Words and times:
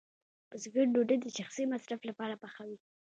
بزګر 0.49 0.85
ډوډۍ 0.93 1.17
د 1.21 1.27
شخصي 1.37 1.63
مصرف 1.73 2.01
لپاره 2.09 2.35
پخوي. 2.41 2.77